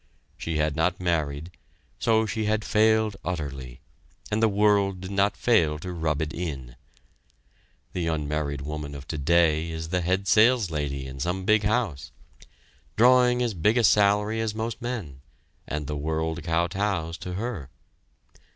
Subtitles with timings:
[0.35, 1.51] She had not married,
[1.99, 3.81] so she had failed utterly,
[4.31, 6.75] and the world did not fail to rub it in.
[7.93, 12.11] The unmarried woman of today is the head saleslady in some big house,
[12.95, 15.21] drawing as big a salary as most men,
[15.67, 17.69] and the world kowtows to her.